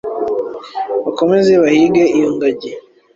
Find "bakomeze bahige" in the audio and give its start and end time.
1.05-2.03